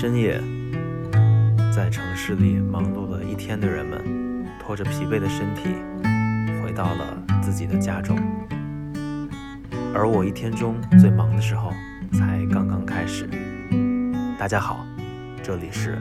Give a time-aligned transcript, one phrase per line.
[0.00, 0.40] 深夜，
[1.70, 5.74] 在城市里忙碌了一天的人们，拖着疲惫的身体，
[6.62, 8.18] 回到了自己的家中。
[9.94, 11.70] 而我一天中最忙的时候，
[12.14, 13.28] 才刚刚开始。
[14.38, 14.86] 大家好，
[15.42, 15.98] 这里是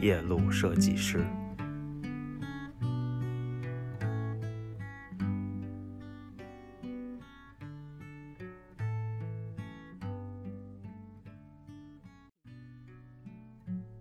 [0.00, 1.24] 夜路设计师。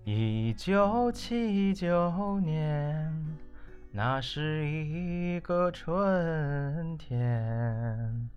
[0.09, 3.37] 一九七九年，
[3.91, 8.29] 那是一个春天，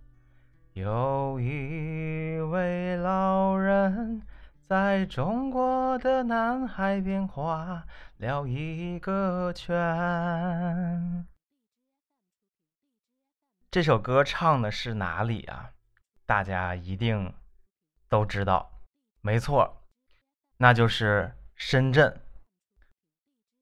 [0.72, 4.20] 有一位老人
[4.66, 11.24] 在中国的南海边画了一个圈。
[13.70, 15.70] 这首歌唱的是哪里啊？
[16.26, 17.32] 大家一定
[18.08, 18.72] 都知道，
[19.20, 19.84] 没错，
[20.56, 21.32] 那就是。
[21.62, 22.18] 深圳，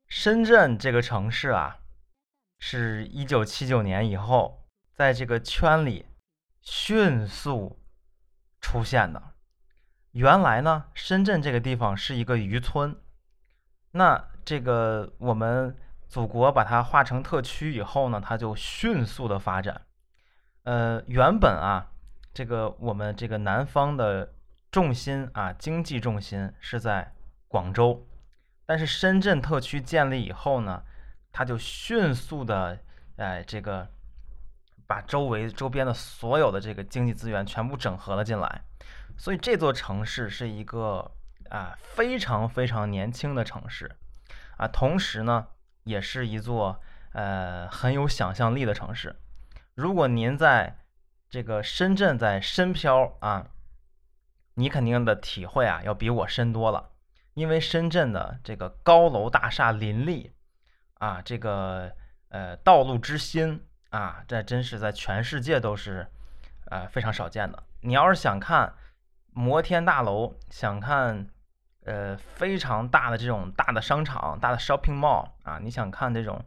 [0.06, 1.78] 深圳这个城市啊，
[2.60, 6.06] 是一九七九年以后，在这个圈里
[6.62, 7.82] 迅速
[8.60, 9.20] 出现的。
[10.12, 12.96] 原来呢，深圳这个地方是一个渔村，
[13.90, 19.82] 那这个我们祖国把它划成特区以后呢，它就迅速的发展。
[20.62, 21.90] 呃，原本啊，
[22.32, 24.32] 这个我们这个南方的
[24.70, 27.12] 重心啊，经济重心是在。
[27.48, 28.06] 广州，
[28.66, 30.82] 但是深圳特区建立以后呢，
[31.32, 32.78] 它就迅速的，
[33.16, 33.88] 哎，这个
[34.86, 38.62] 把周围周边的所有的这个经济资源全部整合了进来，
[39.16, 41.10] 所以这座城市是一个
[41.48, 43.96] 啊非常非常年轻的城市，
[44.58, 45.48] 啊，同时呢，
[45.84, 46.80] 也是一座
[47.12, 49.16] 呃很有想象力的城市。
[49.74, 50.78] 如果您在
[51.30, 53.46] 这个深圳在深漂啊，
[54.54, 56.90] 你肯定的体会啊要比我深多了。
[57.38, 60.32] 因为深圳的这个高楼大厦林立，
[60.94, 61.92] 啊，这个
[62.30, 66.04] 呃道路之新啊，这真是在全世界都是
[66.66, 67.62] 呃非常少见的。
[67.82, 68.74] 你要是想看
[69.30, 71.28] 摩天大楼，想看
[71.84, 76.44] 呃非常大的这种大的商场、大的 shopping mall 啊，你想看这种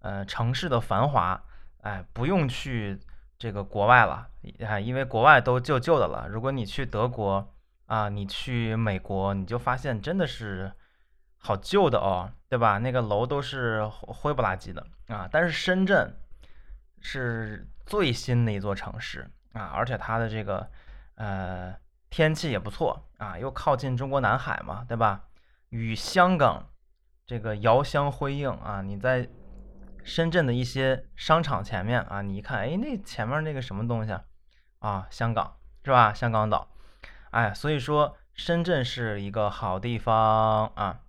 [0.00, 1.42] 呃城市的繁华，
[1.80, 3.00] 哎，不用去
[3.38, 4.28] 这个国外了
[4.68, 6.28] 啊，因为国外都旧旧的了。
[6.28, 7.50] 如果你去德国。
[7.86, 10.72] 啊，你去美国，你就发现真的是
[11.38, 12.78] 好旧的哦，对吧？
[12.78, 15.28] 那个楼都是灰不拉几的啊。
[15.30, 16.18] 但是深圳
[17.00, 20.68] 是最新的一座城市啊，而且它的这个
[21.14, 21.74] 呃
[22.10, 25.24] 天气也不错啊，又靠近中国南海嘛，对吧？
[25.68, 26.68] 与香港
[27.24, 28.82] 这个遥相辉映啊。
[28.82, 29.28] 你在
[30.02, 34.24] 深圳的一些商场前面啊，你一看，哎，那前面那个什么东西啊？
[34.80, 36.12] 啊，香港是吧？
[36.12, 36.68] 香港岛。
[37.36, 41.00] 哎，所以说深圳是一个好地方啊。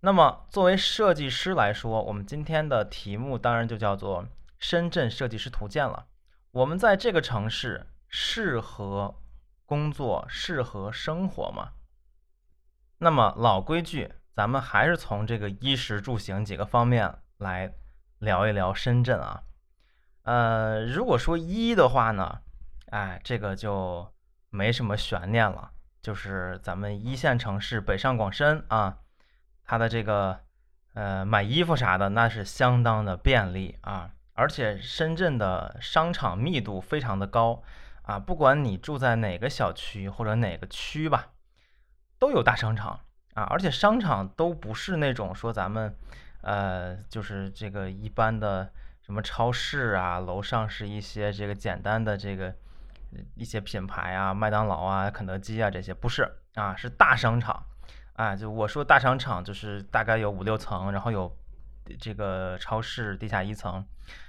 [0.00, 4.24] 那么作为设计师来说，我们今天的题目当然就叫做
[4.58, 6.06] 《深圳设计师图鉴》了。
[6.50, 9.14] 我们在这个城市适合
[9.66, 11.68] 工作、适合生活吗？
[12.98, 17.72] 那么老规矩，咱们还是从这个衣食住行几个方面来
[18.18, 19.44] 聊一聊深圳啊。
[20.24, 22.40] 呃，如果说衣的话呢，
[22.90, 24.12] 哎，这个就。
[24.50, 25.70] 没什么悬念了，
[26.00, 28.98] 就是咱们一线城市北上广深啊，
[29.62, 30.40] 它的这个
[30.94, 37.62] 呃买衣服啥的那是相当的便利啊，而且深圳的商场密度非常的高
[38.02, 41.32] 啊，不管你住在哪个小区或者哪个区吧，
[42.18, 43.00] 都有大商场
[43.34, 45.94] 啊，而且商场都不是那种说咱们
[46.40, 48.72] 呃就是这个一般的
[49.02, 52.54] 什么超市啊，楼上是一些这个简单的这个。
[53.34, 57.64] 一些品牌啊，麦当劳啊、肯德基啊这些不是啊，是大商场，
[58.14, 61.34] 啊，就我说大商场就是大概有五六层，然后有
[61.98, 63.86] 这个超市地下一层，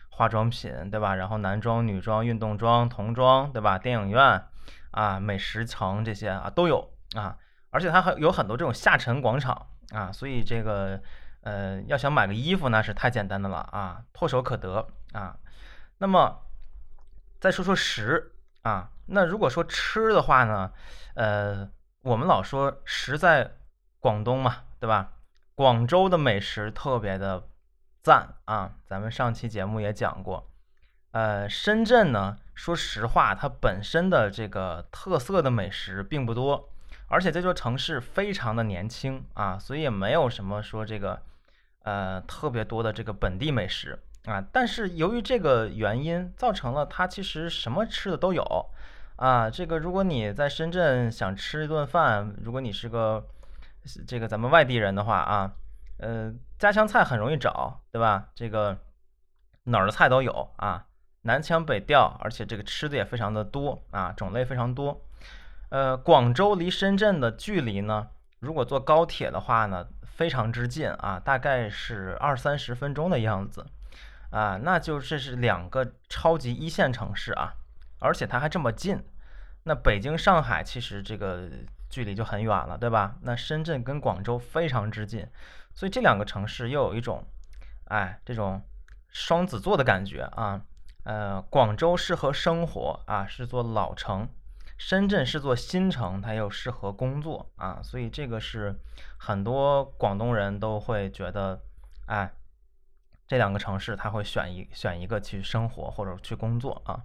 [0.10, 1.16] 化妆品对吧？
[1.16, 3.78] 然后男装、女装、运动装、童装对吧？
[3.78, 4.44] 电影院
[4.92, 7.38] 啊、美食城这些啊都有啊，
[7.72, 11.02] 而且它还有很多这种下沉广场啊，所以这个
[11.42, 15.38] 呃要想买个衣服那是太简单的了啊，唾手可得啊。
[15.98, 16.44] 那么
[17.42, 18.36] 再说说食。
[18.62, 20.72] 啊，那如果说吃的话呢，
[21.16, 21.70] 呃，
[22.02, 23.56] 我们老说食在
[24.00, 25.14] 广东嘛，对吧？
[25.56, 27.48] 广州的美食特别的
[28.02, 30.50] 赞啊，咱们上期节目也讲过。
[31.12, 36.70] 呃，深圳呢，说实话，它本身的这个特色的美食并不多，
[37.08, 41.22] 而且这座城市非常的年轻啊，所以也没有什么说这个
[41.84, 43.98] 呃特别多的这个本地美食。
[44.26, 48.44] 啊，但是由于这个原因，造成了它其实什么吃的都有，
[49.16, 53.26] 啊，这个如果你在深圳想吃一顿饭，如果你是个
[54.06, 55.54] 这个咱们外地人的话啊，
[55.98, 58.28] 呃，家乡菜很容易找，对吧？
[58.36, 58.78] 这个
[59.64, 60.86] 哪儿的菜都有啊，
[61.22, 65.02] 南腔北调，而且这个吃的也非常的多啊，种类非常多。
[65.70, 68.08] 呃，广州离深圳的距离呢，
[68.40, 73.66] 如果坐高铁的话呢，非常之近啊，大概是二三十分钟的样子
[74.32, 77.54] 啊，那就这是两个超级一线城市啊，
[78.00, 79.04] 而且它还这么近。
[79.64, 81.50] 那北京、上海其实这个
[81.90, 83.16] 距离就很远了，对吧？
[83.22, 85.28] 那深圳跟广州非常之近，
[85.74, 87.26] 所以这两个城市又有一种，
[87.86, 88.62] 哎，这种
[89.10, 90.62] 双子座的感觉啊。
[91.04, 94.28] 呃，广州适合生活啊，是座老城；
[94.78, 97.80] 深圳是座新城，它又适合工作啊。
[97.82, 98.80] 所以这个是
[99.18, 101.62] 很多广东人都会觉得，
[102.06, 102.32] 哎，
[103.30, 107.00] 这两个城市他会选一选一个去生活或者去工作啊。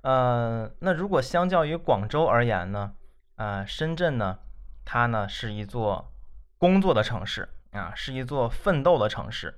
[0.00, 2.94] 呃，那如果相较于广州而言呢？
[3.36, 4.38] 呃，深圳呢，
[4.86, 6.12] 它呢是一座
[6.56, 9.50] 工作的城市啊，是一座奋斗的城市；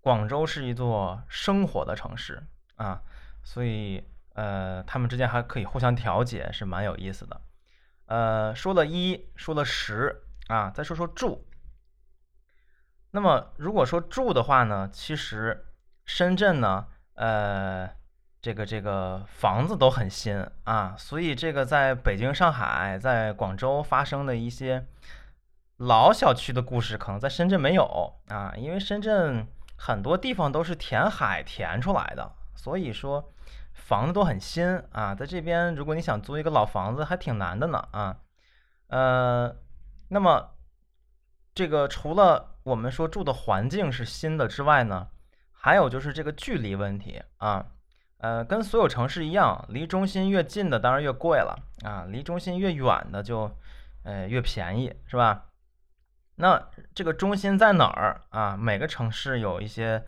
[0.00, 2.42] 广州是一座生活的城市
[2.74, 3.00] 啊，
[3.44, 4.02] 所以
[4.34, 7.40] 呃，他们之间还可以互相调节，是蛮有意思的。
[8.06, 11.46] 呃，说了一，说了十啊，再说说住。
[13.12, 15.64] 那么如果说住的话呢，其实
[16.04, 17.88] 深圳呢，呃。
[18.44, 24.84] 这个这个房子都很新啊，所以这个在北京、上海、在广州发生的一些
[25.76, 33.32] 老小区的故事，可能在深圳没有啊，因为深圳很多地方都是填海填出来的，所以说
[33.74, 35.14] 房子都很新啊。
[35.14, 38.16] 在这边，如果你想租一个老房子，还挺难的呢啊。
[38.88, 39.54] 呃，
[40.08, 40.50] 那么
[41.54, 45.08] 这个除了我们说住的环境是新的之外呢，
[45.52, 47.66] 还有就是这个距离问题啊。
[48.18, 53.50] 呃，跟所有城市一样，离中心越近的当然越贵了啊，离中心越远的就，
[54.04, 55.46] 呃，越便宜，是吧？
[56.36, 58.56] 那这个中心在哪儿啊？
[58.56, 60.04] 每个城市有一些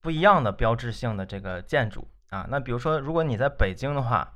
[0.00, 2.46] 不一样的标志性的这个建筑啊。
[2.48, 4.32] 那比如说，如果你在北京的话，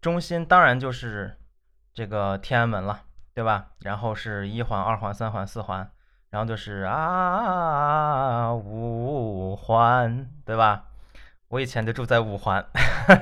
[0.00, 1.38] 中心当然就是
[1.92, 3.02] 这个天安门了，
[3.34, 3.72] 对吧？
[3.80, 5.90] 然后是一环、二环、三环、四环，
[6.34, 10.86] 然后就是啊五环，对吧？
[11.46, 12.66] 我以前就住在五环，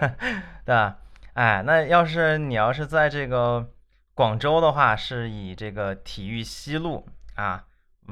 [0.65, 0.97] 对吧？
[1.35, 3.69] 哎，那要是你要是在这个
[4.15, 7.67] 广州的话，是以这个体育西路啊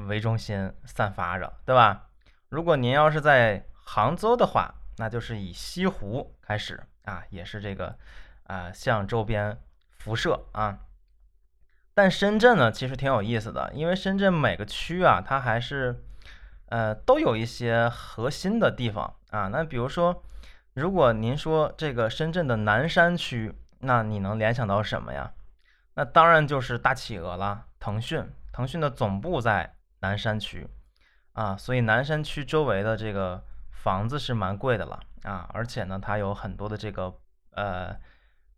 [0.07, 2.05] 为中心散发着，对吧？
[2.49, 7.97] 如果您要是在杭州的话，那就是以西湖开始啊，也是这个
[8.43, 9.57] 啊向周边
[9.97, 10.77] 辐射啊。
[11.93, 16.03] 但深圳呢，其实挺有意思的，因为深圳每个区啊，它还是。
[16.73, 19.49] 呃，都有一些核心的地方啊。
[19.49, 20.23] 那比如说，
[20.73, 25.33] 如果您说这个深圳的南山区，那你能联想到什么呀？
[25.95, 28.25] 那当然就是大企鹅了，腾讯。
[28.53, 30.65] 腾讯的总部在南山区
[31.33, 35.49] 啊，所以南山区周围的这个房子是蛮贵的了啊。
[35.53, 37.13] 而且呢，它有很多的这个
[37.51, 37.93] 呃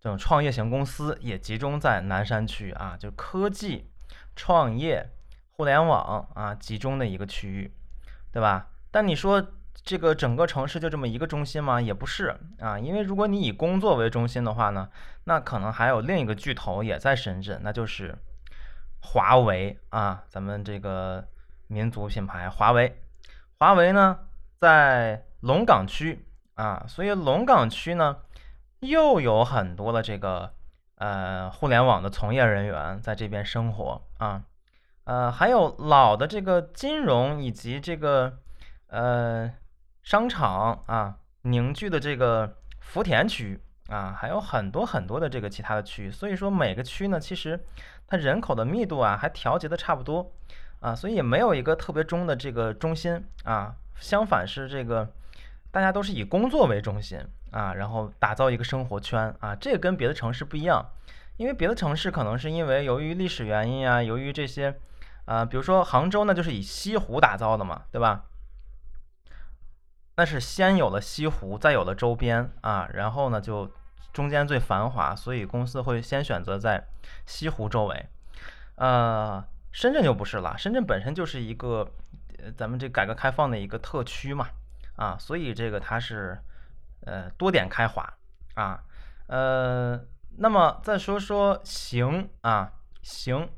[0.04, 3.90] 这种创业型公司也集中在南山区啊，就科技、
[4.36, 5.10] 创业、
[5.52, 7.74] 互联网啊集中的一个区域。
[8.34, 8.68] 对吧？
[8.90, 9.46] 但你说
[9.76, 11.80] 这个整个城市就这么一个中心吗？
[11.80, 14.90] 也不是啊，因为如果你以工作为中心的话呢，
[15.26, 18.18] 那可能还有另一个巨头也在深圳，那就是
[19.02, 21.28] 华为啊，咱们这个
[21.68, 23.00] 民族品牌华为。
[23.60, 24.18] 华为呢
[24.60, 26.26] 在龙岗区
[26.56, 28.18] 啊，所以龙岗区呢
[28.84, 30.54] 又有很多的这个
[30.96, 34.44] 呃互联网的从业人员在这边生活啊。
[35.06, 38.40] 呃，还有老的这个金融以及这个
[38.88, 39.52] 呃
[40.02, 43.60] 商场啊凝聚的这个福田区
[43.90, 47.60] 啊，还有很多很多的这个其他的区，所以说每个区呢，其实
[48.08, 50.32] 它人口的密度啊还调节的差不多
[50.80, 55.12] 啊，所以也没有一个特别中的这个中心啊，相反是这个
[55.70, 57.20] 大家都是以工作为中心
[57.54, 60.86] 啊，然后打造一个生活圈啊，这个跟别的城市不一样，
[61.38, 64.78] 因为别的城市可能是因为由于历史原因啊，由于这些。
[65.26, 68.26] 啊，比如说杭州呢，就是以西湖打造的嘛，对吧？
[70.18, 73.72] 那是先有了西湖，再有了周边啊，然后呢就
[74.12, 76.86] 中间最繁华，所以公司会先选择在
[77.26, 78.06] 西湖周围。
[78.76, 79.42] 呃，
[79.72, 81.90] 深圳就不是了，深圳本身就是一个
[82.58, 84.50] 咱们这改革开放的一个特区嘛，
[84.98, 86.38] 啊，所以这个它是
[87.06, 88.14] 呃多点开花
[88.56, 88.84] 啊，
[89.28, 90.00] 呃，
[90.38, 93.50] 那么再说说行啊行。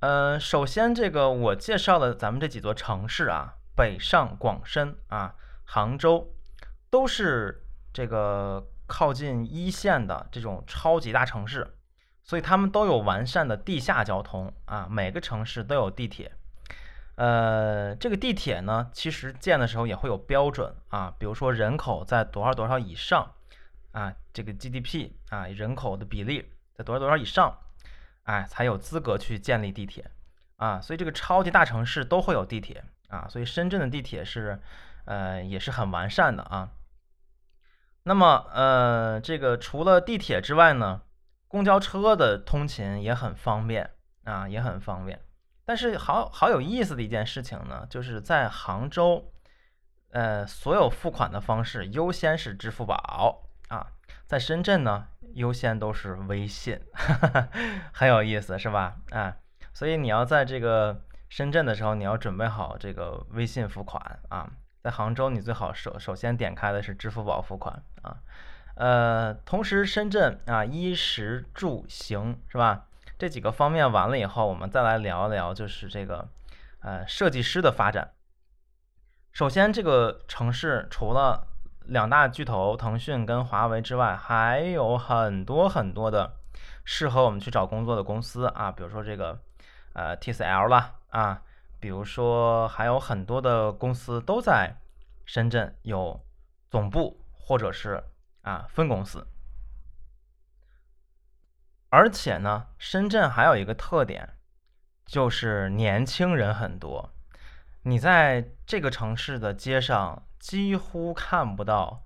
[0.00, 5.34] 呃，首先这个我介绍的咱们这几座城市啊，北上广深啊，
[5.64, 6.32] 杭州，
[6.88, 11.76] 都是这个靠近一线的这种超级大城市，
[12.22, 16.32] 所以他们都有完善的地下交通啊，每个城市都有地铁。
[17.20, 23.34] 呃，这个地铁呢，其实建的时候也会有标准啊，比如说人口在多少多少以上
[23.92, 27.58] 啊，这个 GDP 啊，人口的比例在多少多少以上，
[28.22, 30.10] 哎，才有资格去建立地铁
[30.56, 30.80] 啊。
[30.80, 34.58] 所以这个超级大城市都会有地铁啊，所以深圳的地铁是
[35.04, 36.70] 呃也是很完善的啊。
[38.04, 41.02] 那么呃，这个除了地铁之外呢，
[41.48, 43.90] 公交车的通勤也很方便
[44.24, 45.20] 啊，也很方便。
[45.70, 49.30] 但是好好有意思的一件事情呢，就是在杭州，
[50.10, 53.86] 呃，所有付款的方式优先是支付宝啊，
[54.26, 56.80] 在深圳呢，优先都是微信，
[57.94, 58.96] 很有意思是吧？
[59.10, 59.36] 啊，
[59.72, 64.50] 所以你要在这个深圳的时候，你要准备好这个微信付款啊，
[64.82, 68.16] 在杭州你最好首首先点开的是支付宝付款啊，
[68.74, 72.88] 呃，同时深圳啊，衣食住行是吧？
[73.20, 76.26] 这几个方面完了以后，我们再来聊一聊，就是这个，
[76.80, 78.14] 呃，设计师的发展。
[79.30, 81.46] 首先，这个城市除了
[81.84, 86.32] 两大巨头腾讯跟华为之外，还有很多很多的
[86.82, 89.38] 适合我们去找工作的公司啊，比如说这个，
[89.92, 91.42] 呃，TCL 啦啊，
[91.78, 94.74] 比如说还有很多的公司都在
[95.26, 96.18] 深圳有
[96.70, 98.02] 总部或者是
[98.40, 99.26] 啊分公司。
[101.90, 104.36] 而且呢，深圳还有一个特点，
[105.04, 107.12] 就是年轻人很多。
[107.82, 112.04] 你在这个城市的街上几乎看不到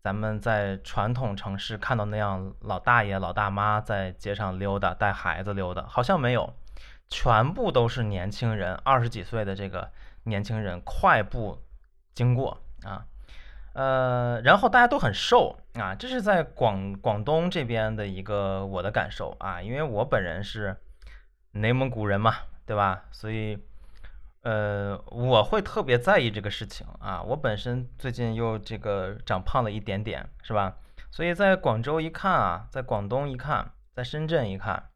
[0.00, 6.54] 咱们在传统城市看到那样老大爷、老大妈在街上溜达，带孩子溜达，好像没有，
[7.08, 9.92] 全部都是年轻人，二十几岁的这个
[10.24, 11.62] 年轻人快步
[12.12, 13.06] 经过啊。
[13.74, 20.76] 呃，然后大家都很瘦啊，这是在广广东这边的一个我的感受啊，因为我本人是
[21.52, 22.34] 内蒙古人嘛，
[22.66, 23.04] 对吧？
[23.10, 23.58] 所以，
[24.42, 27.22] 呃，我会特别在意这个事情啊。
[27.22, 30.76] 我本身最近又这个长胖了一点点，是吧？
[31.10, 34.90] 所以在广州一看啊，在广东一看，在深圳一看，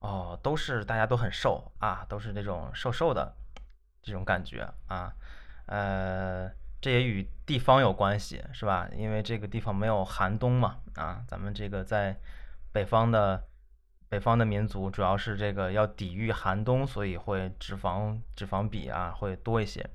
[0.00, 3.34] 哦，都是大家都很瘦啊，都是那种瘦瘦的
[4.02, 5.14] 这种感觉啊，
[5.64, 6.50] 呃。
[6.80, 8.88] 这也与地方有关系，是吧？
[8.94, 12.16] 因为这个地方没有寒冬嘛，啊，咱们这个在
[12.70, 13.42] 北方的
[14.08, 19.90] 北方的民族主要是这个要抵御寒冬，所以会脂肪脂肪比啊会多一些，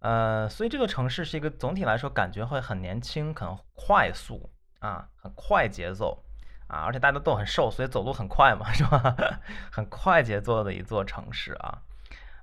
[0.00, 4.50] 呃，所以这个城市是一个总体来说感觉会很年轻，很快速
[4.80, 6.22] 啊，很快节奏
[6.66, 9.16] 啊，而且大家都很瘦，所以走路很快嘛，是吧？
[9.72, 11.82] 很快节奏的一座城市啊，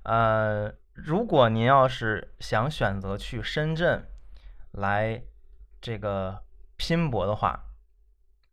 [0.02, 0.74] 呃。
[1.02, 4.06] 如果您要是想选择去深圳
[4.72, 5.22] 来
[5.80, 6.42] 这个
[6.76, 7.64] 拼搏的话，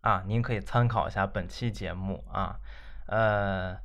[0.02, 2.58] 啊，您可以参考一下本期节目啊。
[3.08, 3.78] 呃，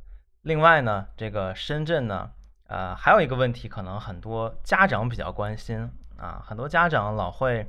[0.43, 2.31] 另外呢，这个深圳呢，
[2.69, 7.69] 呃，还有一个问题，可能很多家长比较关心啊，很多家长老会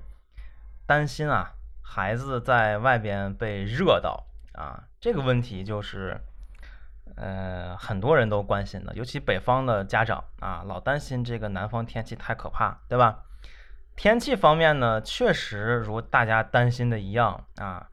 [0.86, 6.22] 担心啊，孩子在外边被热到啊，这个问题就是。
[7.16, 13.26] 呃，很多人都关心的，尤其北方的家长啊，老担心这个南方天气太可怕，对吧？
[13.96, 17.88] 天气方面呢，确实如大家担心的一样啊，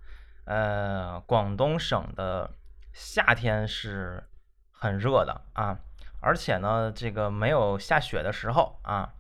[0.45, 2.50] 呃，广东省的
[2.95, 4.25] 夏天是
[4.71, 5.79] 很热的啊，
[6.23, 9.12] 而且呢，这个没有下雪的时候啊，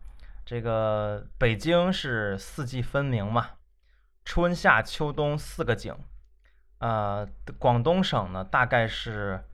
[0.46, 3.48] 这个北京是四季分明嘛，
[4.24, 5.94] 春夏秋冬四个景，
[6.78, 7.28] 呃，
[7.58, 9.44] 广东省呢，大概是。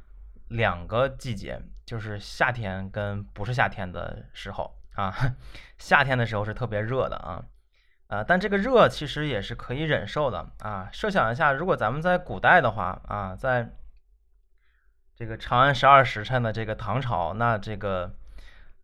[0.49, 5.15] 两个季节，就是夏天跟不是夏天的时候啊。
[5.79, 7.45] 夏天的时候是特别热的啊，
[8.09, 10.88] 呃，但这个热其实也是可以忍受的啊。
[10.93, 13.73] 设想一下，如果咱们在古代的话啊，在
[15.15, 18.15] 这个长安十二时辰的这个唐朝，那这个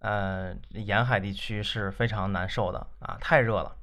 [0.01, 3.77] 呃沿海地区是非常难受的啊，太热了。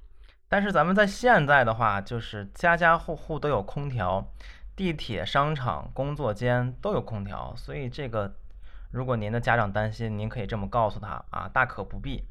[0.48, 4.32] 但是咱们在现在的话，就是家家户户都有空调。
[4.80, 8.34] 地铁、商场、工作间都有空调，所以这个，
[8.92, 12.24] 如果您的家长担心，您可以这么告诉他啊，大可不必，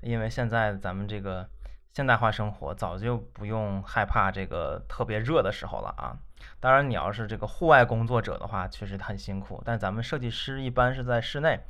[0.00, 1.48] 因为现在咱们这个
[1.92, 6.18] 现代化生活早就不用害怕这个特别热的时候了啊。
[6.58, 11.60] 当然，你要是这个户外工作者的话，确实很辛苦，但咱们设计师一般是在室内，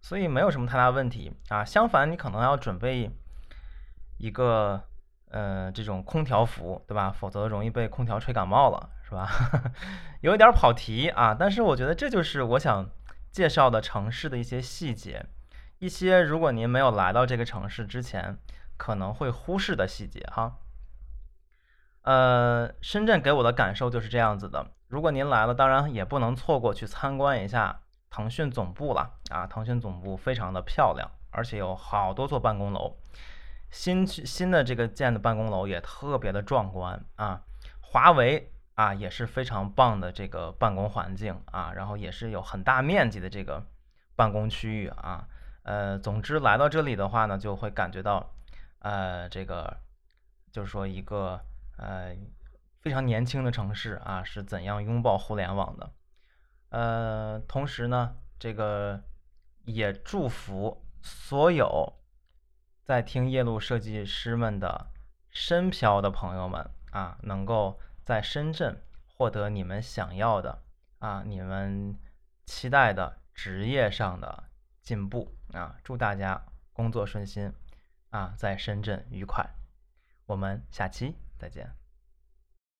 [0.00, 1.64] 所以没有什么太大问题啊。
[1.64, 3.10] 相反，你可能要准备
[4.18, 4.80] 一个
[5.30, 7.10] 呃这种空调服，对吧？
[7.10, 8.88] 否则容易被空调吹感冒了。
[9.10, 9.28] 是吧？
[10.22, 12.88] 有一点跑题啊，但是我觉得这就是我想
[13.32, 15.26] 介绍的城市的一些细节，
[15.80, 18.38] 一些如果您没有来到这个城市之前
[18.76, 20.58] 可能会忽视的细节哈。
[22.02, 24.70] 呃，深圳给我的感受就是这样子的。
[24.86, 29.46] 如果您来了，当然也不能错过去参观一下腾讯总部了啊！
[29.46, 32.96] 腾讯总部非常的漂亮，而且有好多座办公楼，
[33.70, 37.42] 新新的这个建的办公楼也特别的壮观啊。
[37.80, 43.66] 华为啊也是非常棒的这个办公环境啊，然后也是有很大面积的这个
[44.16, 45.28] 办公区域啊。
[45.62, 48.32] 呃，总之来到这里的话呢，就会感觉到
[48.78, 49.76] 呃这个
[50.50, 51.40] 就是说一个。
[51.82, 52.14] 呃，
[52.82, 55.90] 非常年轻的城市啊，是怎样拥抱互联网的？
[56.68, 59.02] 呃，同时呢，这个
[59.64, 61.94] 也祝福所有
[62.84, 64.90] 在听夜路设计师们的
[65.30, 70.64] 深漂的朋友们啊，能够在深圳获得你们想要的
[70.98, 71.96] 啊，你们
[72.44, 74.50] 期待的职业上的
[74.82, 75.76] 进步啊！
[75.84, 77.52] 祝大家工作顺心
[78.08, 79.48] 啊，在深圳愉快。
[80.26, 81.14] 我们下期。
[81.38, 81.79] 再见。